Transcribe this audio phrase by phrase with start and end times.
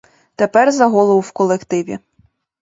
[0.35, 1.99] Тепер за голову в колективі.